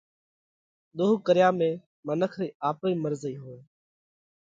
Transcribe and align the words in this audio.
ۮوه 0.97 1.13
ڪريا 1.27 1.49
۾ 1.59 1.69
منک 2.07 2.31
رئِي 2.39 2.47
آپرئِي 2.69 2.95
مرضئِي 3.03 3.35
هوئه۔ 3.41 3.59